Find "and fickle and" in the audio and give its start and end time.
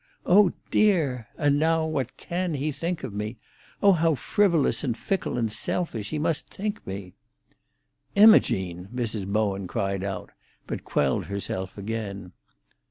4.83-5.51